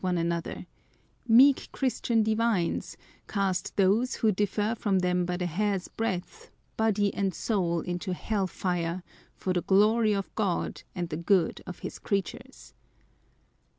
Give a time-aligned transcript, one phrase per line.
[0.03, 0.65] one another:
[1.27, 7.13] meek Christian divines cast those who differ from them but a hair s breadth, body
[7.13, 9.03] and soul into hell fire
[9.35, 12.73] for the glory of God and the good of His creatures